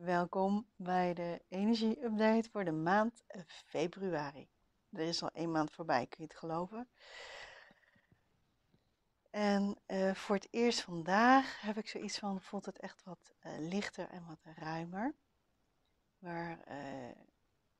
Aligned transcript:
Welkom 0.00 0.66
bij 0.76 1.14
de 1.14 1.42
energie-update 1.48 2.48
voor 2.50 2.64
de 2.64 2.72
maand 2.72 3.24
februari. 3.46 4.48
Er 4.90 5.00
is 5.00 5.22
al 5.22 5.30
één 5.32 5.50
maand 5.50 5.70
voorbij, 5.70 6.06
kun 6.06 6.16
je 6.18 6.24
het 6.24 6.38
geloven? 6.38 6.88
En 9.30 9.76
uh, 9.86 10.14
voor 10.14 10.34
het 10.34 10.48
eerst 10.50 10.80
vandaag 10.80 11.60
heb 11.60 11.76
ik 11.76 11.88
zoiets 11.88 12.18
van, 12.18 12.40
voelt 12.40 12.64
het 12.66 12.78
echt 12.78 13.02
wat 13.02 13.34
uh, 13.46 13.52
lichter 13.58 14.08
en 14.08 14.26
wat 14.26 14.54
ruimer. 14.56 15.14
Waar 16.18 16.58
uh, 16.68 17.10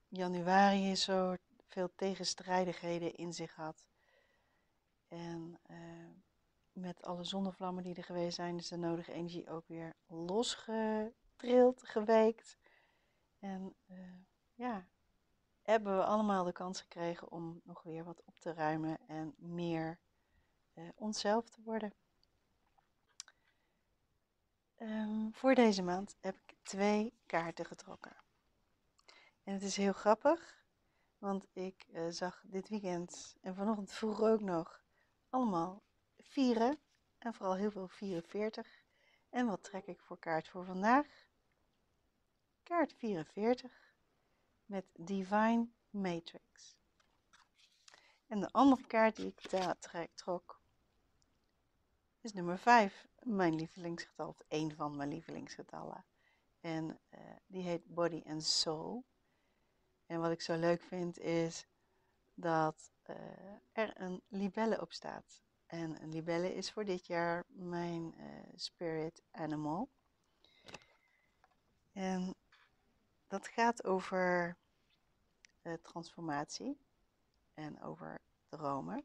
januari 0.08 0.96
zo 0.96 1.34
veel 1.66 1.90
tegenstrijdigheden 1.94 3.14
in 3.14 3.32
zich 3.32 3.54
had. 3.54 3.86
En 5.08 5.60
met 6.72 7.02
alle 7.02 7.24
zonnevlammen 7.24 7.82
die 7.82 7.94
er 7.94 8.04
geweest 8.04 8.36
zijn, 8.36 8.56
is 8.56 8.68
de 8.68 8.76
nodige 8.76 9.12
energie 9.12 9.50
ook 9.50 9.68
weer 9.68 9.96
losgetrild, 11.37 11.82
geweekt. 11.89 12.59
En 13.39 13.75
ja, 14.54 14.86
hebben 15.63 15.96
we 15.96 16.04
allemaal 16.04 16.44
de 16.44 16.53
kans 16.53 16.81
gekregen 16.81 17.31
om 17.31 17.61
nog 17.64 17.82
weer 17.82 18.04
wat 18.04 18.22
op 18.25 18.39
te 18.39 18.53
ruimen 18.53 18.99
en 19.07 19.35
meer 19.36 19.99
uh, 20.75 20.89
onszelf 20.94 21.49
te 21.49 21.63
worden. 21.63 21.93
Um, 24.79 25.35
voor 25.35 25.54
deze 25.54 25.82
maand 25.82 26.17
heb 26.21 26.35
ik 26.35 26.57
twee 26.63 27.13
kaarten 27.27 27.64
getrokken. 27.64 28.16
En 29.43 29.53
het 29.53 29.63
is 29.63 29.77
heel 29.77 29.93
grappig, 29.93 30.64
want 31.18 31.46
ik 31.53 31.86
uh, 31.89 32.08
zag 32.08 32.42
dit 32.47 32.69
weekend 32.69 33.36
en 33.41 33.55
vanochtend 33.55 33.92
vroeg 33.92 34.20
ook 34.20 34.41
nog 34.41 34.83
allemaal 35.30 35.83
vieren. 36.19 36.78
En 37.19 37.34
vooral 37.34 37.55
heel 37.55 37.70
veel 37.70 37.89
44. 37.89 38.84
En 39.30 39.47
wat 39.47 39.64
trek 39.64 39.86
ik 39.86 40.00
voor 40.00 40.19
kaart 40.19 40.48
voor 40.48 40.64
vandaag? 40.64 41.25
Kaart 42.66 42.92
44 42.92 43.70
met 44.64 44.84
Divine 44.92 45.66
Matrix. 45.91 46.77
En 48.27 48.41
de 48.41 48.52
andere 48.52 48.86
kaart 48.86 49.16
die 49.16 49.27
ik 49.27 49.41
trek, 49.78 50.10
trok 50.14 50.60
is 52.20 52.32
nummer 52.32 52.58
5, 52.58 53.06
mijn 53.22 53.54
lievelingsgetal, 53.54 54.28
of 54.28 54.42
één 54.48 54.74
van 54.76 54.96
mijn 54.96 55.08
lievelingsgetallen. 55.08 56.04
En 56.60 56.98
uh, 57.14 57.20
die 57.46 57.62
heet 57.62 57.94
Body 57.94 58.22
and 58.24 58.44
Soul. 58.44 59.04
En 60.06 60.20
wat 60.20 60.30
ik 60.30 60.41
zo 60.41 60.56
leuk 60.56 60.82
vind 60.82 61.19
is 61.19 61.66
dat 62.34 62.92
uh, 63.10 63.16
er 63.72 64.00
een 64.00 64.22
libelle 64.28 64.80
op 64.80 64.92
staat. 64.92 65.42
En 65.66 66.02
een 66.02 66.10
libelle 66.10 66.54
is 66.54 66.70
voor 66.70 66.84
dit 66.84 67.06
jaar 67.06 67.44
mijn 67.46 68.14
uh, 68.19 68.26
spirit 68.54 69.22
animal. 69.30 69.88
En 71.92 72.35
dat 73.27 73.48
gaat 73.48 73.84
over 73.84 74.56
transformatie 75.82 76.78
en 77.55 77.82
over 77.82 78.20
dromen. 78.48 79.05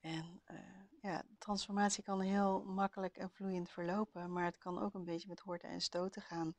En 0.00 0.40
uh, 0.50 0.58
ja, 1.00 1.22
transformatie 1.38 2.02
kan 2.02 2.20
heel 2.20 2.64
makkelijk 2.64 3.16
en 3.16 3.30
vloeiend 3.30 3.70
verlopen, 3.70 4.32
maar 4.32 4.44
het 4.44 4.58
kan 4.58 4.78
ook 4.78 4.94
een 4.94 5.04
beetje 5.04 5.28
met 5.28 5.40
horten 5.40 5.68
en 5.68 5.80
stoten 5.80 6.22
gaan. 6.22 6.54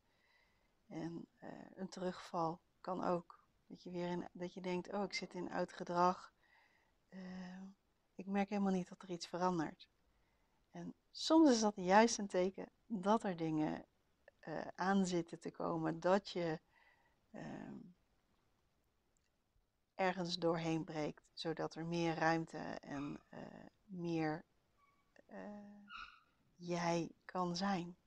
En 0.88 1.28
uh, 1.44 1.50
een 1.76 1.90
terugval 1.90 2.60
kan 2.82 3.04
ook. 3.04 3.38
Dat 3.68 3.84
je, 3.84 3.92
weer 3.92 4.08
in, 4.08 4.28
dat 4.32 4.54
je 4.54 4.62
denkt, 4.62 4.94
oh, 4.94 5.04
ik 5.04 5.14
zit 5.14 5.34
in 5.34 5.52
oud 5.52 5.74
gedrag. 5.74 6.34
Ik 8.16 8.26
merk 8.26 8.50
helemaal 8.50 8.72
niet 8.72 8.90
dat 8.90 9.02
er 9.02 9.10
iets 9.10 9.28
verandert. 9.28 9.88
En 10.72 10.94
soms 11.12 11.50
is 11.50 11.60
dat 11.60 11.74
juist 11.76 12.18
een 12.18 12.28
teken 12.28 12.70
dat 12.86 13.24
er 13.24 13.36
dingen 13.36 13.86
aan 14.76 15.06
zitten 15.06 15.40
te 15.40 15.52
komen, 15.52 16.00
dat 16.00 16.30
je 16.30 16.60
ehm, 17.32 17.78
ergens 20.00 20.38
doorheen 20.38 20.84
breekt, 20.84 21.32
zodat 21.34 21.76
er 21.76 21.86
meer 21.86 22.16
ruimte 22.16 22.58
en 22.80 23.20
uh, 23.34 23.40
meer 23.86 24.46
uh, 25.32 25.38
jij 26.56 27.12
kan 27.26 27.56
zijn. 27.56 27.98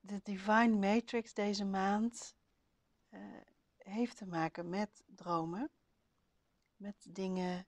De 0.00 0.20
Divine 0.22 0.76
Matrix 0.76 1.34
deze 1.34 1.64
maand 1.64 2.34
uh, 3.10 3.20
heeft 3.76 4.16
te 4.16 4.26
maken 4.26 4.68
met 4.68 5.02
dromen, 5.06 5.70
met 6.76 7.06
dingen 7.08 7.66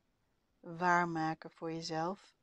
waarmaken 0.60 1.50
voor 1.50 1.72
jezelf. 1.72 2.36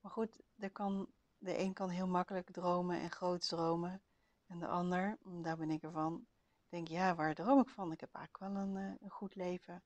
maar 0.00 0.10
goed, 0.10 0.40
er 0.58 0.70
kan, 0.70 1.08
de 1.38 1.58
een 1.58 1.72
kan 1.72 1.88
heel 1.88 2.06
makkelijk 2.06 2.50
dromen 2.50 3.00
en 3.00 3.10
groot 3.10 3.48
dromen. 3.48 4.02
En 4.46 4.58
de 4.58 4.66
ander, 4.66 5.18
daar 5.24 5.56
ben 5.56 5.70
ik 5.70 5.82
ervan, 5.82 6.26
denk, 6.68 6.88
ja, 6.88 7.14
waar 7.14 7.34
droom 7.34 7.60
ik 7.60 7.68
van? 7.68 7.92
Ik 7.92 8.00
heb 8.00 8.14
eigenlijk 8.14 8.52
wel 8.52 8.62
een, 8.62 8.76
uh, 8.76 8.94
een 9.00 9.10
goed 9.10 9.34
leven. 9.34 9.82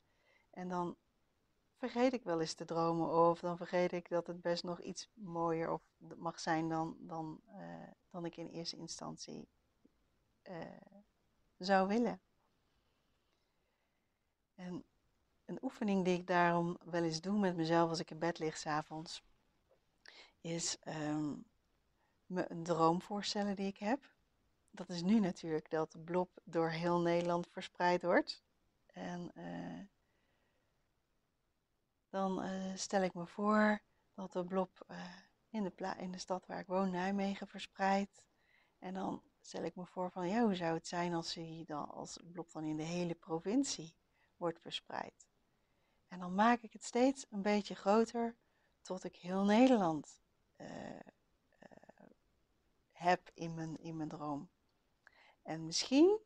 En 0.51 0.69
dan 0.69 0.97
vergeet 1.77 2.13
ik 2.13 2.25
wel 2.25 2.41
eens 2.41 2.55
te 2.55 2.65
dromen 2.65 3.09
of 3.09 3.41
dan 3.41 3.57
vergeet 3.57 3.93
ik 3.93 4.09
dat 4.09 4.27
het 4.27 4.41
best 4.41 4.63
nog 4.63 4.81
iets 4.81 5.09
mooier 5.15 5.71
of 5.71 5.83
mag 6.17 6.41
zijn 6.41 6.69
dan, 6.69 6.97
dan, 6.99 7.41
uh, 7.47 7.89
dan 8.11 8.25
ik 8.25 8.37
in 8.37 8.49
eerste 8.49 8.77
instantie 8.77 9.49
uh, 10.43 10.57
zou 11.59 11.89
willen. 11.89 12.21
En 14.55 14.85
een 15.45 15.59
oefening 15.63 16.05
die 16.05 16.19
ik 16.19 16.27
daarom 16.27 16.79
wel 16.85 17.03
eens 17.03 17.21
doe 17.21 17.39
met 17.39 17.57
mezelf 17.57 17.89
als 17.89 18.01
ik 18.01 18.11
in 18.11 18.19
bed 18.19 18.39
lig 18.39 18.57
s'avonds, 18.57 19.23
is 20.41 20.77
um, 20.87 21.45
me 22.27 22.51
een 22.51 22.63
droom 22.63 23.03
voorstellen 23.03 23.57
die 23.57 23.67
ik 23.67 23.79
heb 23.79 24.11
dat 24.71 24.89
is 24.89 25.03
nu 25.03 25.21
natuurlijk 25.21 25.71
dat 25.71 25.93
de 25.93 25.99
blob 25.99 26.31
door 26.45 26.69
heel 26.69 27.01
Nederland 27.01 27.49
verspreid 27.49 28.03
wordt. 28.03 28.43
En 28.87 29.31
uh, 29.35 29.81
dan 32.09 32.45
uh, 32.45 32.77
stel 32.77 33.03
ik 33.03 33.15
me 33.15 33.27
voor 33.27 33.81
dat 34.15 34.33
de 34.33 34.45
blob 34.45 34.87
uh, 34.91 35.05
in, 35.51 35.63
de 35.63 35.95
in 35.99 36.13
de 36.13 36.19
stad 36.19 36.47
waar 36.47 36.61
ik 36.61 36.67
woon, 36.67 36.91
Nijmegen, 36.91 37.47
verspreidt. 37.47 38.25
En 38.79 38.95
dan 38.95 39.23
stel 39.41 39.63
ik 39.63 39.75
me 39.75 39.87
voor 39.87 40.11
van, 40.11 40.29
ja, 40.29 40.43
hoe 40.43 40.55
zou 40.55 40.75
het 40.75 40.87
zijn 40.87 41.15
als, 41.15 41.35
hij 41.35 41.65
dan, 41.67 41.91
als 41.91 42.19
blob 42.33 42.53
dan 42.53 42.65
in 42.65 42.77
de 42.77 42.83
hele 42.83 43.15
provincie 43.15 43.95
wordt 44.37 44.61
verspreid. 44.61 45.29
En 46.09 46.19
dan 46.19 46.35
maak 46.35 46.63
ik 46.63 46.73
het 46.73 46.85
steeds 46.85 47.27
een 47.31 47.43
beetje 47.43 47.75
groter 47.75 48.37
tot 48.83 49.05
ik 49.05 49.17
heel 49.17 49.45
Nederland 49.45 50.21
heb 53.01 53.31
in 53.35 53.55
mijn, 53.55 53.77
in 53.77 53.97
mijn 53.97 54.09
droom. 54.09 54.49
En 55.43 55.67
misschien, 55.67 56.19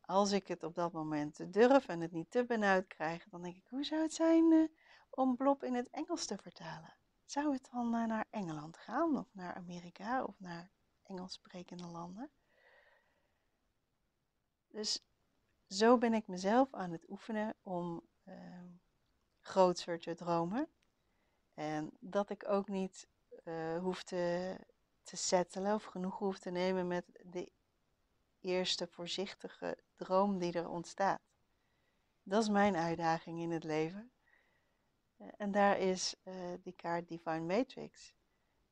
als 0.00 0.32
ik 0.32 0.48
het 0.48 0.62
op 0.62 0.74
dat 0.74 0.92
moment 0.92 1.52
durf 1.52 1.88
en 1.88 2.00
het 2.00 2.12
niet 2.12 2.30
te 2.30 2.44
benauwd 2.44 2.86
krijg, 2.86 3.24
dan 3.28 3.42
denk 3.42 3.56
ik, 3.56 3.66
hoe 3.68 3.84
zou 3.84 4.02
het 4.02 4.14
zijn 4.14 4.52
uh, 4.52 4.68
om 5.10 5.36
Blob 5.36 5.64
in 5.64 5.74
het 5.74 5.90
Engels 5.90 6.26
te 6.26 6.36
vertalen? 6.38 6.94
Zou 7.24 7.52
het 7.52 7.68
dan 7.72 7.90
naar 7.90 8.26
Engeland 8.30 8.76
gaan, 8.76 9.18
of 9.18 9.34
naar 9.34 9.54
Amerika, 9.54 10.24
of 10.24 10.40
naar 10.40 10.70
Engels 11.02 11.32
sprekende 11.32 11.86
landen? 11.86 12.30
Dus 14.68 15.04
zo 15.68 15.98
ben 15.98 16.14
ik 16.14 16.26
mezelf 16.26 16.74
aan 16.74 16.92
het 16.92 17.10
oefenen 17.10 17.54
om 17.62 18.02
uh, 18.24 18.34
grootser 19.40 20.00
te 20.00 20.14
dromen. 20.14 20.68
En 21.54 21.90
dat 22.00 22.30
ik 22.30 22.48
ook 22.48 22.68
niet 22.68 23.08
uh, 23.48 23.78
hoef 23.78 24.02
te, 24.02 24.56
te 25.02 25.16
settelen 25.16 25.74
of 25.74 25.84
genoeg 25.84 26.18
hoef 26.18 26.38
te 26.38 26.50
nemen 26.50 26.86
met 26.86 27.04
de 27.22 27.52
eerste 28.40 28.86
voorzichtige 28.86 29.78
droom 29.96 30.38
die 30.38 30.52
er 30.52 30.68
ontstaat. 30.68 31.20
Dat 32.22 32.42
is 32.42 32.48
mijn 32.48 32.76
uitdaging 32.76 33.40
in 33.40 33.50
het 33.50 33.64
leven. 33.64 34.10
Eh, 35.16 35.28
en 35.36 35.50
daar 35.50 35.78
is 35.78 36.14
uh, 36.24 36.34
die 36.62 36.72
kaart 36.72 37.08
Divine 37.08 37.40
Matrix, 37.40 38.14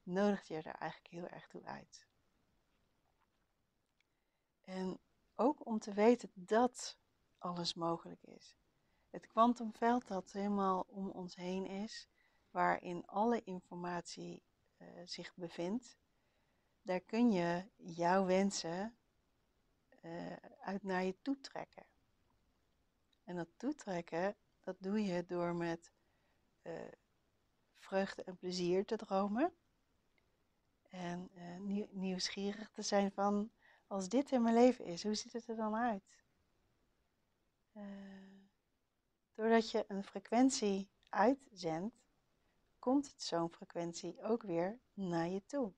nodigt 0.02 0.48
je 0.48 0.56
er 0.56 0.74
eigenlijk 0.74 1.14
heel 1.14 1.28
erg 1.28 1.46
toe 1.46 1.64
uit. 1.64 2.06
En 4.60 4.98
ook 5.34 5.66
om 5.66 5.78
te 5.78 5.92
weten 5.92 6.30
dat 6.34 6.96
alles 7.38 7.74
mogelijk 7.74 8.22
is. 8.22 8.56
Het 9.10 9.26
kwantumveld 9.26 10.06
dat 10.08 10.32
helemaal 10.32 10.84
om 10.88 11.10
ons 11.10 11.34
heen 11.34 11.66
is, 11.66 12.08
waarin 12.50 13.06
alle 13.06 13.42
informatie 13.44 14.42
uh, 14.84 15.06
zich 15.06 15.34
bevindt, 15.34 15.96
daar 16.82 17.00
kun 17.00 17.32
je 17.32 17.64
jouw 17.76 18.24
wensen 18.24 18.96
uh, 20.02 20.32
uit 20.60 20.82
naar 20.82 21.04
je 21.04 21.16
toe 21.22 21.40
trekken. 21.40 21.86
En 23.24 23.36
dat 23.36 23.48
toetrekken, 23.56 24.36
dat 24.60 24.76
doe 24.78 25.04
je 25.04 25.24
door 25.26 25.54
met 25.54 25.92
uh, 26.62 26.72
vreugde 27.74 28.22
en 28.22 28.36
plezier 28.36 28.84
te 28.84 28.96
dromen. 28.96 29.52
En 30.90 31.30
nieuw, 31.58 31.88
nieuwsgierig 31.90 32.70
te 32.70 32.82
zijn 32.82 33.12
van, 33.12 33.50
als 33.86 34.08
dit 34.08 34.30
in 34.30 34.42
mijn 34.42 34.54
leven 34.54 34.84
is, 34.84 35.02
hoe 35.02 35.14
ziet 35.14 35.32
het 35.32 35.48
er 35.48 35.56
dan 35.56 35.74
uit? 35.74 36.22
doordat 39.34 39.70
je 39.70 39.84
een 39.88 40.04
frequentie 40.04 40.88
uitzendt, 41.08 42.03
komt 42.84 43.14
zo'n 43.16 43.52
frequentie 43.52 44.22
ook 44.22 44.42
weer 44.42 44.78
naar 44.92 45.28
je 45.28 45.42
toe. 45.46 45.72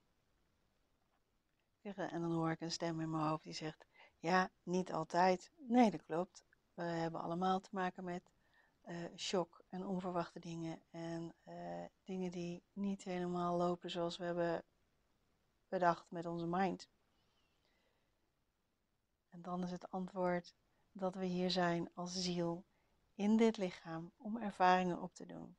En 1.82 2.20
dan 2.20 2.32
hoor 2.32 2.50
ik 2.50 2.61
een 2.61 2.70
stem 2.70 3.00
in 3.00 3.11
mijn 3.11 3.29
hoofd 3.29 3.43
die 3.43 3.53
zegt, 3.53 3.87
ja, 4.19 4.50
niet 4.62 4.93
altijd. 4.93 5.53
Nee, 5.56 5.91
dat 5.91 6.05
klopt. 6.05 6.44
We 6.75 6.82
hebben 6.82 7.20
allemaal 7.20 7.61
te 7.61 7.69
maken 7.73 8.05
met 8.05 8.32
uh, 8.85 9.05
shock 9.17 9.64
en 9.69 9.87
onverwachte 9.87 10.41
dingen. 10.41 10.82
En 10.91 11.35
uh, 11.49 11.85
dingen 12.05 12.31
die 12.31 12.62
niet 12.73 13.03
helemaal 13.03 13.56
lopen 13.56 13.91
zoals 13.91 14.17
we 14.17 14.25
hebben 14.25 14.64
bedacht 15.69 16.11
met 16.11 16.26
onze 16.26 16.47
mind. 16.47 16.88
En 19.29 19.43
dan 19.43 19.62
is 19.62 19.70
het 19.70 19.91
antwoord 19.91 20.55
dat 20.93 21.14
we 21.14 21.25
hier 21.25 21.50
zijn 21.50 21.91
als 21.94 22.12
ziel 22.12 22.64
in 23.14 23.37
dit 23.37 23.56
lichaam 23.56 24.12
om 24.17 24.37
ervaringen 24.37 25.00
op 25.00 25.14
te 25.14 25.26
doen. 25.26 25.56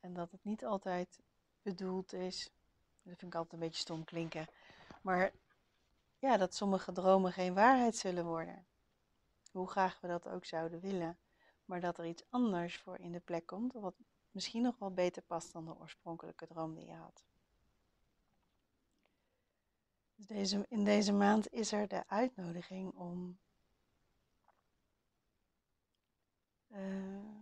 En 0.00 0.14
dat 0.14 0.30
het 0.30 0.44
niet 0.44 0.64
altijd 0.64 1.20
bedoeld 1.62 2.12
is, 2.12 2.50
dat 3.02 3.18
vind 3.18 3.32
ik 3.32 3.34
altijd 3.34 3.52
een 3.52 3.68
beetje 3.68 3.80
stom 3.80 4.04
klinken, 4.04 4.46
maar 5.02 5.32
ja, 6.18 6.36
dat 6.36 6.54
sommige 6.54 6.92
dromen 6.92 7.32
geen 7.32 7.54
waarheid 7.54 7.96
zullen 7.96 8.24
worden. 8.24 8.66
Hoe 9.52 9.68
graag 9.68 10.00
we 10.00 10.08
dat 10.08 10.28
ook 10.28 10.44
zouden 10.44 10.80
willen, 10.80 11.18
maar 11.64 11.80
dat 11.80 11.98
er 11.98 12.06
iets 12.06 12.24
anders 12.30 12.78
voor 12.78 12.98
in 12.98 13.12
de 13.12 13.20
plek 13.20 13.46
komt, 13.46 13.72
wat 13.72 13.94
misschien 14.30 14.62
nog 14.62 14.78
wel 14.78 14.92
beter 14.92 15.22
past 15.22 15.52
dan 15.52 15.64
de 15.64 15.76
oorspronkelijke 15.76 16.46
droom 16.46 16.74
die 16.74 16.86
je 16.86 16.94
had. 16.94 17.24
Dus 20.14 20.26
deze, 20.26 20.66
in 20.68 20.84
deze 20.84 21.12
maand 21.12 21.52
is 21.52 21.72
er 21.72 21.88
de 21.88 22.02
uitnodiging 22.06 22.92
om 22.94 23.38
uh, 26.68 27.35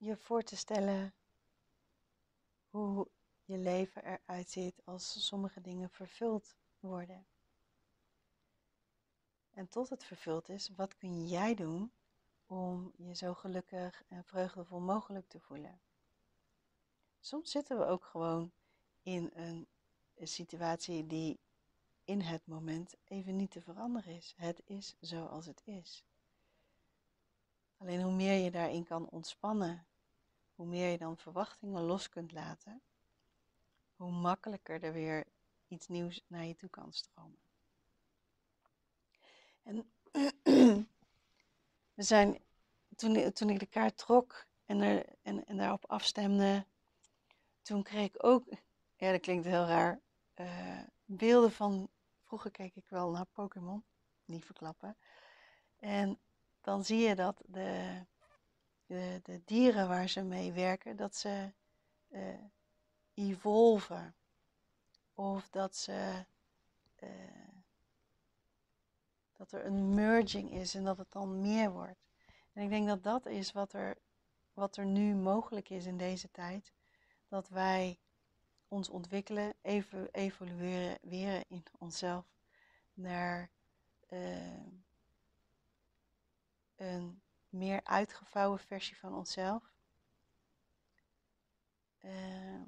je 0.00 0.16
voor 0.16 0.42
te 0.42 0.56
stellen 0.56 1.14
hoe 2.70 3.08
je 3.44 3.58
leven 3.58 4.04
eruit 4.04 4.50
ziet 4.50 4.80
als 4.84 5.26
sommige 5.26 5.60
dingen 5.60 5.90
vervuld 5.90 6.56
worden. 6.80 7.26
En 9.50 9.68
tot 9.68 9.88
het 9.88 10.04
vervuld 10.04 10.48
is, 10.48 10.70
wat 10.76 10.96
kun 10.96 11.26
jij 11.26 11.54
doen 11.54 11.92
om 12.46 12.92
je 12.96 13.14
zo 13.14 13.34
gelukkig 13.34 14.02
en 14.08 14.24
vreugdevol 14.24 14.80
mogelijk 14.80 15.28
te 15.28 15.40
voelen? 15.40 15.80
Soms 17.20 17.50
zitten 17.50 17.78
we 17.78 17.84
ook 17.84 18.04
gewoon 18.04 18.52
in 19.02 19.30
een 19.34 19.68
situatie 20.18 21.06
die 21.06 21.38
in 22.04 22.20
het 22.20 22.46
moment 22.46 22.94
even 23.04 23.36
niet 23.36 23.50
te 23.50 23.60
veranderen 23.60 24.14
is. 24.14 24.34
Het 24.36 24.62
is 24.64 24.96
zoals 25.00 25.46
het 25.46 25.62
is. 25.64 26.04
Alleen 27.76 28.02
hoe 28.02 28.12
meer 28.12 28.44
je 28.44 28.50
daarin 28.50 28.84
kan 28.84 29.08
ontspannen, 29.08 29.86
hoe 30.60 30.68
meer 30.68 30.90
je 30.90 30.98
dan 30.98 31.16
verwachtingen 31.16 31.82
los 31.82 32.08
kunt 32.08 32.32
laten, 32.32 32.80
hoe 33.96 34.10
makkelijker 34.10 34.82
er 34.82 34.92
weer 34.92 35.26
iets 35.68 35.88
nieuws 35.88 36.24
naar 36.26 36.44
je 36.44 36.54
toe 36.54 36.68
kan 36.70 36.92
stromen. 36.92 37.38
En 39.62 39.90
we 41.94 42.02
zijn, 42.02 42.38
toen, 42.96 43.32
toen 43.32 43.50
ik 43.50 43.58
de 43.58 43.66
kaart 43.66 43.96
trok 43.96 44.46
en, 44.66 44.80
er, 44.80 45.04
en, 45.22 45.46
en 45.46 45.56
daarop 45.56 45.84
afstemde, 45.90 46.66
toen 47.62 47.82
kreeg 47.82 48.06
ik 48.06 48.24
ook, 48.24 48.44
ja 48.96 49.12
dat 49.12 49.20
klinkt 49.20 49.46
heel 49.46 49.66
raar, 49.66 50.00
uh, 50.36 50.82
beelden 51.04 51.52
van, 51.52 51.88
vroeger 52.22 52.50
keek 52.50 52.76
ik 52.76 52.88
wel 52.88 53.10
naar 53.10 53.26
Pokémon, 53.32 53.84
niet 54.24 54.44
verklappen. 54.44 54.96
En 55.78 56.18
dan 56.60 56.84
zie 56.84 56.98
je 56.98 57.14
dat 57.14 57.42
de, 57.46 58.00
de, 58.90 59.20
de 59.22 59.40
dieren 59.44 59.88
waar 59.88 60.08
ze 60.08 60.22
mee 60.22 60.52
werken, 60.52 60.96
dat 60.96 61.16
ze 61.16 61.52
uh, 62.08 62.20
evolven. 63.14 64.14
Of 65.14 65.48
dat 65.48 65.76
ze 65.76 66.24
uh, 67.02 67.08
dat 69.36 69.52
er 69.52 69.66
een 69.66 69.94
merging 69.94 70.52
is 70.52 70.74
en 70.74 70.84
dat 70.84 70.98
het 70.98 71.12
dan 71.12 71.40
meer 71.40 71.70
wordt. 71.70 72.00
En 72.52 72.62
ik 72.62 72.68
denk 72.68 72.86
dat 72.86 73.02
dat 73.02 73.26
is 73.26 73.52
wat 73.52 73.72
er, 73.72 73.96
wat 74.52 74.76
er 74.76 74.86
nu 74.86 75.14
mogelijk 75.14 75.70
is 75.70 75.86
in 75.86 75.96
deze 75.96 76.30
tijd. 76.30 76.72
Dat 77.28 77.48
wij 77.48 77.98
ons 78.68 78.88
ontwikkelen, 78.88 79.54
even 79.62 80.08
evolueren 80.12 80.98
weer 81.02 81.44
in 81.48 81.64
onszelf 81.78 82.24
naar 82.94 83.50
uh, 84.08 84.56
een 86.76 87.20
meer 87.50 87.80
uitgevouwen 87.84 88.58
versie 88.58 88.96
van 88.96 89.14
onszelf. 89.14 89.72
Uh, 92.04 92.62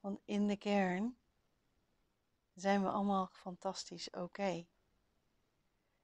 want 0.00 0.20
in 0.24 0.46
de 0.46 0.56
kern 0.56 1.16
zijn 2.54 2.82
we 2.82 2.88
allemaal 2.88 3.28
fantastisch 3.32 4.10
oké. 4.10 4.66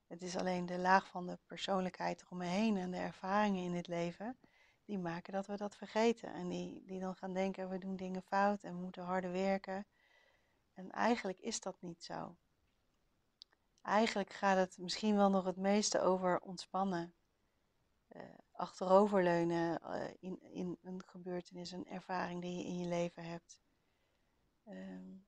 Het 0.06 0.22
is 0.22 0.36
alleen 0.36 0.66
de 0.66 0.78
laag 0.78 1.06
van 1.06 1.26
de 1.26 1.38
persoonlijkheid 1.46 2.22
eromheen 2.22 2.76
en 2.76 2.90
de 2.90 2.96
ervaringen 2.96 3.64
in 3.64 3.74
het 3.74 3.86
leven 3.86 4.38
die 4.84 4.98
maken 4.98 5.32
dat 5.32 5.46
we 5.46 5.56
dat 5.56 5.76
vergeten. 5.76 6.32
En 6.32 6.48
die, 6.48 6.82
die 6.84 7.00
dan 7.00 7.14
gaan 7.14 7.32
denken, 7.32 7.68
we 7.68 7.78
doen 7.78 7.96
dingen 7.96 8.22
fout 8.22 8.62
en 8.62 8.74
we 8.74 8.80
moeten 8.80 9.04
harder 9.04 9.32
werken. 9.32 9.86
En 10.74 10.90
eigenlijk 10.90 11.38
is 11.38 11.60
dat 11.60 11.76
niet 11.80 12.04
zo. 12.04 12.36
Eigenlijk 13.82 14.32
gaat 14.32 14.56
het 14.56 14.78
misschien 14.78 15.16
wel 15.16 15.30
nog 15.30 15.44
het 15.44 15.56
meeste 15.56 16.00
over 16.00 16.40
ontspannen. 16.40 17.14
Uh, 18.16 18.22
achteroverleunen 18.52 19.80
uh, 19.82 20.04
in, 20.20 20.42
in 20.42 20.78
een 20.82 21.02
gebeurtenis, 21.06 21.70
een 21.72 21.88
ervaring 21.88 22.40
die 22.40 22.56
je 22.56 22.64
in 22.64 22.78
je 22.78 22.86
leven 22.86 23.24
hebt. 23.24 23.60
Um, 24.68 25.26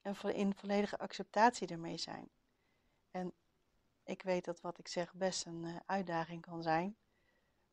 en 0.00 0.34
in 0.34 0.54
volledige 0.54 0.98
acceptatie 0.98 1.68
ermee 1.68 1.96
zijn. 1.96 2.30
En 3.10 3.32
ik 4.04 4.22
weet 4.22 4.44
dat 4.44 4.60
wat 4.60 4.78
ik 4.78 4.88
zeg 4.88 5.14
best 5.14 5.46
een 5.46 5.64
uh, 5.64 5.76
uitdaging 5.86 6.42
kan 6.42 6.62
zijn. 6.62 6.96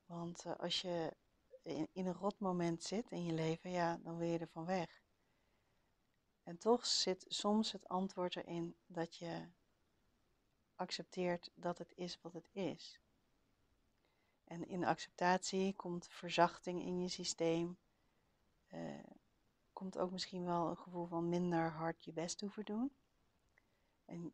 Want 0.05 0.45
als 0.57 0.81
je 0.81 1.13
in, 1.61 1.87
in, 1.91 2.05
een 2.05 2.13
rot 2.13 2.39
moment 2.39 2.83
zit 2.83 3.11
in 3.11 3.23
je 3.25 3.33
leven, 3.33 3.69
ja, 3.69 3.99
dan 4.03 4.17
wil 4.17 4.27
je 4.27 4.39
er 4.39 4.47
van 4.47 4.65
weg. 4.65 5.01
En 6.43 6.57
toch 6.57 6.85
zit 6.85 7.25
soms 7.27 7.71
het 7.71 7.87
antwoord 7.87 8.35
erin 8.35 8.75
dat 8.85 9.15
je 9.15 9.47
accepteert 10.75 11.51
dat 11.55 11.77
het 11.77 11.93
is 11.95 12.19
wat 12.21 12.33
het 12.33 12.49
is. 12.51 12.99
En 14.53 14.67
in 14.67 14.83
acceptatie 14.83 15.73
komt 15.73 16.07
verzachting 16.07 16.81
in 16.81 17.01
je 17.01 17.07
systeem. 17.07 17.77
Uh, 18.73 18.79
komt 19.73 19.97
ook 19.97 20.11
misschien 20.11 20.45
wel 20.45 20.69
een 20.69 20.77
gevoel 20.77 21.05
van 21.05 21.29
minder 21.29 21.71
hard 21.71 22.03
je 22.03 22.11
best 22.11 22.41
hoeven 22.41 22.65
doen. 22.65 22.91
En 24.05 24.33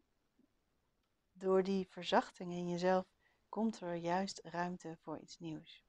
door 1.32 1.64
die 1.64 1.88
verzachting 1.88 2.52
in 2.52 2.70
jezelf 2.70 3.06
komt 3.50 3.80
er 3.80 3.96
juist 3.96 4.40
ruimte 4.44 4.98
voor 5.02 5.20
iets 5.20 5.40
nieuws. 5.40 5.84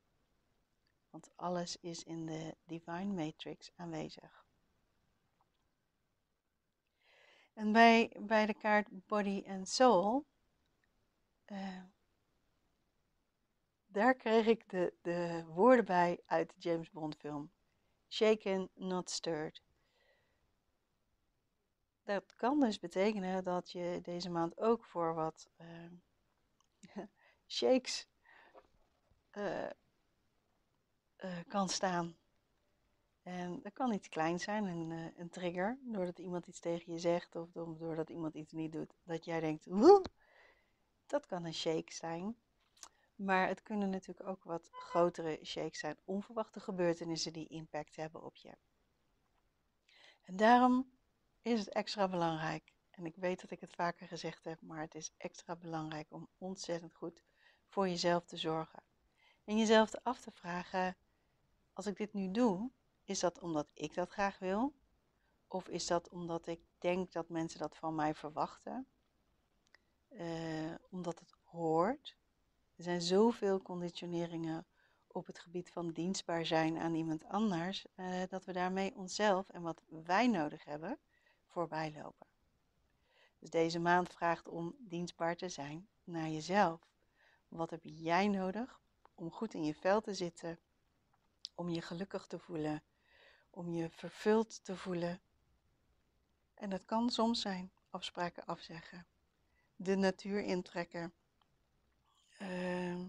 Want 1.10 1.30
alles 1.36 1.76
is 1.76 2.04
in 2.04 2.26
de 2.26 2.56
Divine 2.64 3.24
Matrix 3.24 3.70
aanwezig. 3.76 4.44
En 7.54 7.72
bij, 7.72 8.16
bij 8.20 8.46
de 8.46 8.54
kaart 8.54 9.06
Body 9.06 9.44
and 9.46 9.68
Soul, 9.68 10.24
uh, 11.46 11.82
daar 13.92 14.14
kreeg 14.14 14.46
ik 14.46 14.68
de, 14.68 14.94
de 15.02 15.44
woorden 15.46 15.84
bij 15.84 16.20
uit 16.26 16.48
de 16.48 16.54
James 16.58 16.90
Bond 16.90 17.16
film. 17.16 17.50
Shaken, 18.08 18.70
not 18.74 19.10
stirred. 19.10 19.62
Dat 22.02 22.34
kan 22.34 22.60
dus 22.60 22.78
betekenen 22.78 23.44
dat 23.44 23.70
je 23.70 23.98
deze 24.02 24.30
maand 24.30 24.58
ook 24.58 24.84
voor 24.84 25.14
wat 25.14 25.50
uh, 25.60 25.90
shakes 27.46 28.08
uh, 29.32 29.70
uh, 31.16 31.38
kan 31.48 31.68
staan. 31.68 32.16
En 33.22 33.60
dat 33.62 33.72
kan 33.72 33.92
iets 33.92 34.08
klein 34.08 34.40
zijn, 34.40 34.64
een, 34.64 35.12
een 35.16 35.30
trigger, 35.30 35.78
doordat 35.82 36.18
iemand 36.18 36.46
iets 36.46 36.60
tegen 36.60 36.92
je 36.92 36.98
zegt 36.98 37.36
of 37.36 37.50
doordat 37.52 38.10
iemand 38.10 38.34
iets 38.34 38.52
niet 38.52 38.72
doet, 38.72 38.94
dat 39.02 39.24
jij 39.24 39.40
denkt, 39.40 39.66
Woe! 39.66 40.02
dat 41.06 41.26
kan 41.26 41.44
een 41.44 41.54
shake 41.54 41.92
zijn. 41.92 42.36
Maar 43.20 43.48
het 43.48 43.62
kunnen 43.62 43.90
natuurlijk 43.90 44.28
ook 44.28 44.44
wat 44.44 44.68
grotere 44.72 45.38
shakes 45.44 45.78
zijn, 45.78 45.98
onverwachte 46.04 46.60
gebeurtenissen 46.60 47.32
die 47.32 47.48
impact 47.48 47.96
hebben 47.96 48.22
op 48.22 48.36
je. 48.36 48.56
En 50.22 50.36
daarom 50.36 50.90
is 51.42 51.58
het 51.58 51.68
extra 51.68 52.08
belangrijk, 52.08 52.72
en 52.90 53.06
ik 53.06 53.16
weet 53.16 53.40
dat 53.40 53.50
ik 53.50 53.60
het 53.60 53.74
vaker 53.74 54.06
gezegd 54.06 54.44
heb, 54.44 54.60
maar 54.60 54.80
het 54.80 54.94
is 54.94 55.12
extra 55.16 55.56
belangrijk 55.56 56.06
om 56.10 56.28
ontzettend 56.38 56.94
goed 56.94 57.22
voor 57.66 57.88
jezelf 57.88 58.24
te 58.24 58.36
zorgen. 58.36 58.82
En 59.44 59.58
jezelf 59.58 59.94
af 60.02 60.20
te 60.20 60.30
vragen, 60.30 60.96
als 61.72 61.86
ik 61.86 61.96
dit 61.96 62.12
nu 62.12 62.30
doe, 62.30 62.70
is 63.04 63.20
dat 63.20 63.38
omdat 63.38 63.68
ik 63.74 63.94
dat 63.94 64.10
graag 64.10 64.38
wil? 64.38 64.74
Of 65.48 65.68
is 65.68 65.86
dat 65.86 66.08
omdat 66.08 66.46
ik 66.46 66.60
denk 66.78 67.12
dat 67.12 67.28
mensen 67.28 67.58
dat 67.58 67.76
van 67.76 67.94
mij 67.94 68.14
verwachten? 68.14 68.86
Uh, 70.08 70.74
omdat 70.90 71.18
het 71.18 71.34
hoort? 71.42 72.18
Er 72.80 72.86
zijn 72.86 73.02
zoveel 73.02 73.62
conditioneringen 73.62 74.66
op 75.06 75.26
het 75.26 75.38
gebied 75.38 75.70
van 75.70 75.90
dienstbaar 75.90 76.46
zijn 76.46 76.78
aan 76.78 76.94
iemand 76.94 77.24
anders, 77.24 77.86
uh, 77.96 78.22
dat 78.28 78.44
we 78.44 78.52
daarmee 78.52 78.94
onszelf 78.94 79.48
en 79.48 79.62
wat 79.62 79.82
wij 79.88 80.26
nodig 80.26 80.64
hebben, 80.64 80.98
voorbij 81.46 81.92
lopen. 81.96 82.26
Dus 83.38 83.50
deze 83.50 83.78
maand 83.78 84.12
vraagt 84.12 84.48
om 84.48 84.74
dienstbaar 84.78 85.36
te 85.36 85.48
zijn 85.48 85.88
naar 86.04 86.28
jezelf. 86.28 86.80
Wat 87.48 87.70
heb 87.70 87.80
jij 87.82 88.28
nodig 88.28 88.80
om 89.14 89.30
goed 89.30 89.54
in 89.54 89.64
je 89.64 89.74
vel 89.74 90.00
te 90.00 90.14
zitten, 90.14 90.58
om 91.54 91.68
je 91.68 91.82
gelukkig 91.82 92.26
te 92.26 92.38
voelen, 92.38 92.82
om 93.50 93.70
je 93.70 93.90
vervuld 93.90 94.64
te 94.64 94.76
voelen? 94.76 95.20
En 96.54 96.70
dat 96.70 96.84
kan 96.84 97.10
soms 97.10 97.40
zijn 97.40 97.72
afspraken 97.90 98.44
afzeggen, 98.46 99.06
de 99.76 99.96
natuur 99.96 100.42
intrekken, 100.42 101.12
uh, 102.42 103.00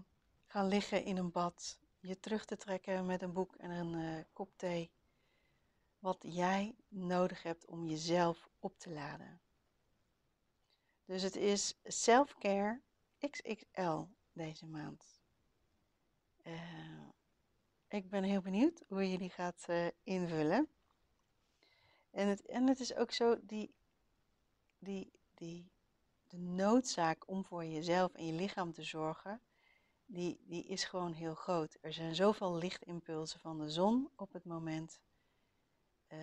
gaan 0.46 0.68
liggen 0.68 1.04
in 1.04 1.16
een 1.16 1.30
bad, 1.30 1.78
je 2.00 2.20
terug 2.20 2.44
te 2.44 2.56
trekken 2.56 3.06
met 3.06 3.22
een 3.22 3.32
boek 3.32 3.56
en 3.56 3.70
een 3.70 3.92
uh, 3.94 4.24
kop 4.32 4.50
thee. 4.56 4.90
Wat 5.98 6.24
jij 6.28 6.74
nodig 6.88 7.42
hebt 7.42 7.66
om 7.66 7.86
jezelf 7.86 8.48
op 8.58 8.78
te 8.78 8.90
laden. 8.90 9.40
Dus 11.04 11.22
het 11.22 11.36
is 11.36 11.74
self-care 11.84 12.80
XXL 13.18 14.02
deze 14.32 14.66
maand. 14.66 15.20
Uh, 16.42 17.08
ik 17.88 18.08
ben 18.08 18.22
heel 18.22 18.40
benieuwd 18.40 18.82
hoe 18.88 19.10
je 19.10 19.18
die 19.18 19.30
gaat 19.30 19.66
uh, 19.70 19.86
invullen. 20.02 20.68
En 22.10 22.28
het, 22.28 22.46
en 22.46 22.66
het 22.66 22.80
is 22.80 22.94
ook 22.94 23.10
zo, 23.10 23.38
die, 23.42 23.74
die, 24.78 25.12
die, 25.34 25.70
de 26.32 26.38
noodzaak 26.38 27.28
om 27.28 27.44
voor 27.44 27.64
jezelf 27.64 28.14
en 28.14 28.26
je 28.26 28.32
lichaam 28.32 28.72
te 28.72 28.82
zorgen, 28.82 29.40
die, 30.06 30.40
die 30.44 30.64
is 30.64 30.84
gewoon 30.84 31.12
heel 31.12 31.34
groot. 31.34 31.78
Er 31.80 31.92
zijn 31.92 32.14
zoveel 32.14 32.56
lichtimpulsen 32.56 33.40
van 33.40 33.58
de 33.58 33.70
zon 33.70 34.10
op 34.16 34.32
het 34.32 34.44
moment. 34.44 35.00
Uh, 36.08 36.18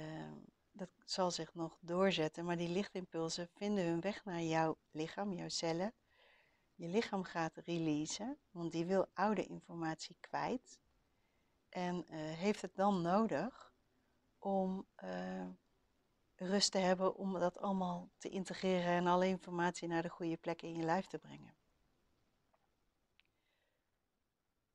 dat 0.72 0.90
zal 1.06 1.32
zich 1.32 1.54
nog 1.54 1.78
doorzetten, 1.82 2.46
maar 2.46 2.58
die 2.58 2.70
lichtimpulsen 2.70 3.50
vinden 3.56 3.86
hun 3.86 4.02
weg 4.02 4.26
naar 4.26 4.42
jouw 4.42 4.78
lichaam, 4.92 5.34
jouw 5.34 5.50
cellen. 5.50 5.94
Je 6.76 6.88
lichaam 6.88 7.24
gaat 7.24 7.56
releasen, 7.56 8.38
want 8.52 8.72
die 8.72 8.86
wil 8.86 9.08
oude 9.14 9.46
informatie 9.46 10.18
kwijt. 10.20 10.80
En 11.70 11.96
uh, 11.96 12.18
heeft 12.18 12.62
het 12.62 12.76
dan 12.76 13.02
nodig 13.02 13.74
om 14.40 14.88
uh, 15.04 15.48
rust 16.40 16.72
te 16.72 16.78
hebben 16.78 17.16
om 17.16 17.40
dat 17.40 17.58
allemaal 17.58 18.10
te 18.18 18.30
integreren 18.30 18.94
en 18.94 19.08
alle 19.08 19.28
informatie 19.28 19.88
naar 19.88 20.02
de 20.02 20.10
goede 20.10 20.38
plek 20.38 20.62
in 20.62 20.76
je 20.76 20.84
lijf 20.84 21.06
te 21.06 21.18
brengen. 21.18 21.54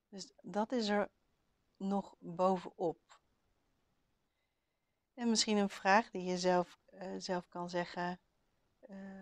Dus 0.08 0.32
dat 0.42 0.72
is 0.72 0.88
er 0.88 1.10
nog 1.76 2.14
bovenop. 2.18 3.20
En 5.14 5.28
misschien 5.28 5.56
een 5.56 5.68
vraag 5.68 6.10
die 6.10 6.24
je 6.24 6.38
zelf, 6.38 6.78
uh, 6.92 7.14
zelf 7.18 7.48
kan 7.48 7.70
zeggen. 7.70 8.20
Uh, 8.90 9.20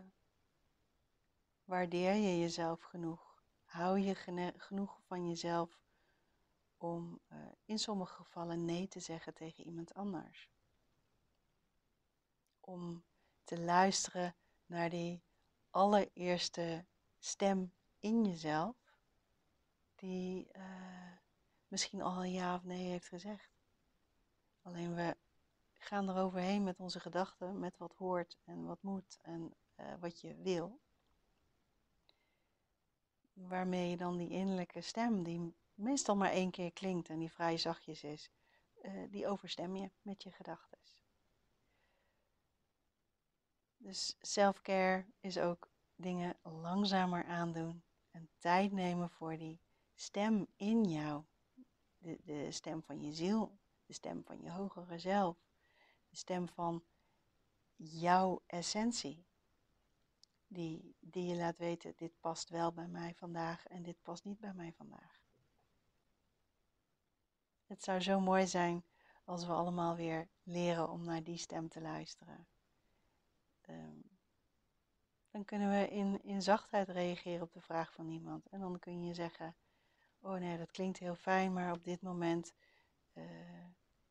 waardeer 1.65 2.15
je 2.15 2.39
jezelf 2.39 2.83
genoeg? 2.83 3.43
Hou 3.65 3.99
je 3.99 4.15
genoeg 4.57 5.01
van 5.07 5.29
jezelf 5.29 5.81
om 6.77 7.21
uh, 7.33 7.39
in 7.65 7.79
sommige 7.79 8.15
gevallen 8.15 8.65
nee 8.65 8.89
te 8.89 9.01
zeggen 9.01 9.35
tegen 9.35 9.65
iemand 9.65 9.95
anders? 9.95 10.52
Om 12.65 13.05
te 13.45 13.61
luisteren 13.61 14.35
naar 14.67 14.91
die 14.91 15.23
allereerste 15.71 16.85
stem 17.19 17.73
in 17.99 18.25
jezelf, 18.25 18.77
die 19.95 20.51
misschien 21.69 22.03
al 22.03 22.25
een 22.25 22.33
ja 22.33 22.55
of 22.55 22.65
nee 22.65 22.89
heeft 22.89 23.09
gezegd. 23.09 23.51
Alleen 24.63 24.95
we 24.95 25.17
gaan 25.79 26.09
er 26.09 26.17
overheen 26.17 26.63
met 26.63 26.81
onze 26.81 27.01
gedachten, 27.01 27.59
met 27.59 27.79
wat 27.79 27.95
hoort 27.95 28.39
en 28.45 28.65
wat 28.65 28.83
moet 28.83 29.19
en 29.23 29.55
uh, 29.81 29.95
wat 30.01 30.21
je 30.21 30.37
wil. 30.37 30.81
Waarmee 33.33 33.91
je 33.91 33.97
dan 33.97 34.17
die 34.17 34.31
innerlijke 34.31 34.81
stem, 34.81 35.23
die 35.23 35.55
meestal 35.75 36.17
maar 36.17 36.31
één 36.31 36.51
keer 36.51 36.73
klinkt 36.73 37.09
en 37.09 37.19
die 37.19 37.33
vrij 37.33 37.59
zachtjes 37.59 38.03
is, 38.03 38.31
uh, 38.83 39.11
die 39.11 39.27
overstem 39.27 39.77
je 39.77 39.91
met 40.03 40.23
je 40.23 40.31
gedachten. 40.31 40.79
Dus 43.83 44.17
self-care 44.21 45.07
is 45.21 45.39
ook 45.39 45.69
dingen 45.97 46.37
langzamer 46.43 47.25
aandoen 47.25 47.83
en 48.11 48.29
tijd 48.39 48.73
nemen 48.73 49.11
voor 49.11 49.37
die 49.37 49.61
stem 49.95 50.47
in 50.57 50.85
jou. 50.85 51.23
De, 51.99 52.19
de 52.25 52.51
stem 52.51 52.83
van 52.83 53.01
je 53.01 53.13
ziel, 53.13 53.59
de 53.87 53.93
stem 53.93 54.25
van 54.25 54.41
je 54.43 54.51
hogere 54.51 54.99
zelf 54.99 55.37
de 56.13 56.19
stem 56.19 56.49
van 56.49 56.85
jouw 57.77 58.43
essentie. 58.47 59.27
Die, 60.47 60.97
die 61.01 61.27
je 61.27 61.37
laat 61.37 61.59
weten, 61.59 61.93
dit 61.97 62.21
past 62.21 62.49
wel 62.49 62.73
bij 62.73 62.89
mij 62.89 63.15
vandaag 63.15 63.67
en 63.67 63.83
dit 63.83 64.03
past 64.03 64.25
niet 64.25 64.41
bij 64.41 64.55
mij 64.55 64.73
vandaag. 64.73 65.21
Het 67.67 67.83
zou 67.83 68.01
zo 68.01 68.21
mooi 68.21 68.47
zijn 68.47 68.85
als 69.25 69.47
we 69.47 69.53
allemaal 69.53 69.97
weer 69.97 70.29
leren 70.43 70.91
om 70.91 71.05
naar 71.05 71.23
die 71.23 71.37
stem 71.37 71.69
te 71.69 71.81
luisteren. 71.81 72.47
Um, 73.69 74.11
dan 75.31 75.45
kunnen 75.45 75.71
we 75.71 75.89
in, 75.89 76.23
in 76.23 76.43
zachtheid 76.43 76.89
reageren 76.89 77.43
op 77.43 77.53
de 77.53 77.61
vraag 77.61 77.93
van 77.93 78.09
iemand. 78.09 78.47
En 78.47 78.61
dan 78.61 78.79
kun 78.79 79.05
je 79.05 79.15
zeggen, 79.15 79.55
oh 80.21 80.35
nee, 80.35 80.59
dat 80.59 80.71
klinkt 80.71 80.99
heel 80.99 81.15
fijn, 81.15 81.53
maar 81.53 81.73
op 81.73 81.85
dit 81.85 82.03
moment 82.03 82.53
uh, 83.15 83.25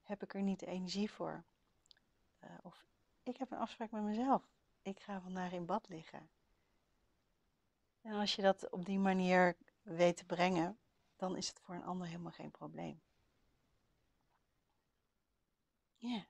heb 0.02 0.24
ik 0.24 0.34
er 0.34 0.42
niet 0.42 0.60
de 0.60 0.66
energie 0.66 1.12
voor. 1.12 1.44
Uh, 2.44 2.50
of 2.62 2.86
ik 3.24 3.38
heb 3.38 3.52
een 3.52 3.58
afspraak 3.58 3.92
met 3.92 4.04
mezelf. 4.04 4.50
Ik 4.82 5.00
ga 5.00 5.22
vandaag 5.22 5.52
in 5.52 5.66
bad 5.66 5.88
liggen. 5.88 6.30
En 8.02 8.14
als 8.14 8.36
je 8.36 8.42
dat 8.42 8.70
op 8.70 8.86
die 8.86 9.00
manier 9.00 9.58
weet 9.82 10.18
te 10.18 10.26
brengen, 10.26 10.78
dan 11.16 11.38
is 11.38 11.48
het 11.48 11.60
voor 11.60 11.76
een 11.76 11.86
ander 11.86 12.08
helemaal 12.08 12.32
geen 12.32 12.52
probleem. 12.52 13.02
Ja. 15.98 16.26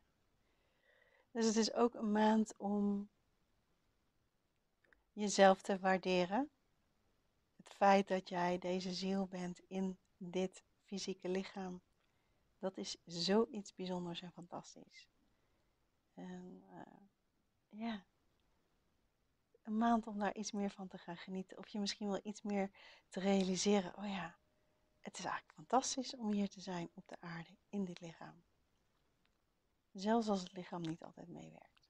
Dus 1.31 1.45
het 1.45 1.55
is 1.55 1.73
ook 1.73 1.93
een 1.93 2.11
maand 2.11 2.53
om 2.57 3.09
jezelf 5.13 5.61
te 5.61 5.79
waarderen. 5.79 6.49
Het 7.55 7.73
feit 7.73 8.07
dat 8.07 8.29
jij 8.29 8.57
deze 8.57 8.93
ziel 8.93 9.27
bent 9.27 9.61
in 9.67 9.97
dit 10.17 10.63
fysieke 10.83 11.29
lichaam, 11.29 11.81
dat 12.59 12.77
is 12.77 12.97
zoiets 13.05 13.75
bijzonders 13.75 14.21
en 14.21 14.31
fantastisch. 14.31 15.07
En 16.13 16.63
uh, 16.73 16.81
ja, 17.69 18.05
een 19.63 19.77
maand 19.77 20.07
om 20.07 20.19
daar 20.19 20.35
iets 20.35 20.51
meer 20.51 20.69
van 20.69 20.87
te 20.87 20.97
gaan 20.97 21.17
genieten. 21.17 21.57
Of 21.57 21.67
je 21.67 21.79
misschien 21.79 22.07
wel 22.07 22.19
iets 22.23 22.41
meer 22.41 22.69
te 23.09 23.19
realiseren. 23.19 23.97
Oh 23.97 24.07
ja, 24.07 24.37
het 24.99 25.17
is 25.17 25.25
eigenlijk 25.25 25.53
fantastisch 25.53 26.15
om 26.15 26.31
hier 26.31 26.49
te 26.49 26.61
zijn 26.61 26.89
op 26.93 27.07
de 27.07 27.17
aarde, 27.19 27.55
in 27.69 27.85
dit 27.85 28.01
lichaam. 28.01 28.43
Zelfs 29.91 30.27
als 30.27 30.39
het 30.39 30.51
lichaam 30.51 30.81
niet 30.81 31.03
altijd 31.03 31.27
meewerkt. 31.27 31.89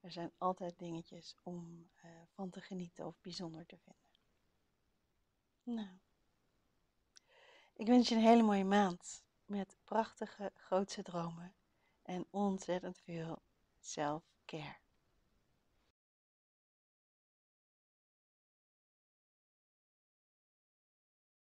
Er 0.00 0.10
zijn 0.10 0.32
altijd 0.38 0.78
dingetjes 0.78 1.36
om 1.42 1.90
uh, 2.04 2.10
van 2.34 2.50
te 2.50 2.60
genieten 2.60 3.06
of 3.06 3.20
bijzonder 3.20 3.66
te 3.66 3.76
vinden. 3.76 4.02
Nou, 5.62 5.98
ik 7.72 7.86
wens 7.86 8.08
je 8.08 8.14
een 8.14 8.20
hele 8.20 8.42
mooie 8.42 8.64
maand 8.64 9.24
met 9.44 9.76
prachtige 9.84 10.52
grootse 10.54 11.02
dromen 11.02 11.54
en 12.02 12.26
ontzettend 12.30 12.98
veel 12.98 13.42
self-care. 13.80 14.76